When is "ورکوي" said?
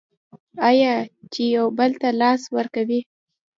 2.55-2.99